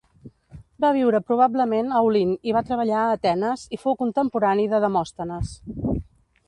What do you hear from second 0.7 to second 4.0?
Va viure probablement a Olint i va treballar a Atenes i